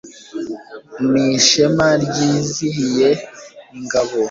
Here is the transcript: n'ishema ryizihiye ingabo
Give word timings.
n'ishema 1.09 1.87
ryizihiye 2.03 3.09
ingabo 3.77 4.15